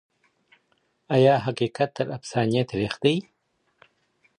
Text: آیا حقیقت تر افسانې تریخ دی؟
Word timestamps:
آیا 1.15 1.35
حقیقت 1.45 1.89
تر 1.97 2.07
افسانې 2.17 2.61
تریخ 2.71 2.93
دی؟ 3.03 3.15